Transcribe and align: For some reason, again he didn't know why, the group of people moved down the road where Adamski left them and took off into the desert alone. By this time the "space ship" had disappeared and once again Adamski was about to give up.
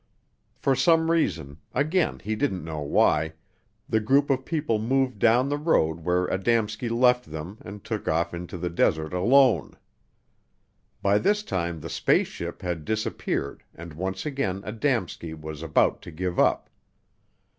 For 0.55 0.75
some 0.75 1.11
reason, 1.11 1.59
again 1.75 2.21
he 2.23 2.35
didn't 2.35 2.63
know 2.63 2.79
why, 2.79 3.33
the 3.87 3.99
group 3.99 4.31
of 4.31 4.45
people 4.45 4.79
moved 4.79 5.19
down 5.19 5.47
the 5.47 5.59
road 5.59 5.99
where 5.99 6.25
Adamski 6.25 6.89
left 6.89 7.25
them 7.29 7.59
and 7.63 7.83
took 7.83 8.07
off 8.07 8.33
into 8.33 8.57
the 8.57 8.71
desert 8.71 9.13
alone. 9.13 9.77
By 11.03 11.19
this 11.19 11.43
time 11.43 11.81
the 11.81 11.87
"space 11.91 12.29
ship" 12.29 12.63
had 12.63 12.83
disappeared 12.83 13.61
and 13.75 13.93
once 13.93 14.25
again 14.25 14.63
Adamski 14.63 15.35
was 15.39 15.61
about 15.61 16.01
to 16.01 16.09
give 16.09 16.39
up. 16.39 16.71